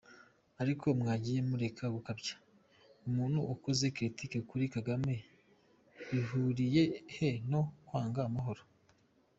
Ariko 0.61 0.85
mwagiye 0.99 1.39
mureka 1.49 1.83
gukabya, 1.95 2.33
umuntu 3.07 3.39
ukoze 3.53 3.85
critique 3.95 4.37
kuri 4.49 4.65
Kagame 4.75 5.13
bihuriye 6.09 6.83
he 7.15 7.29
no 7.51 7.61
kwanga 7.85 8.21
amahoro? 8.29 8.63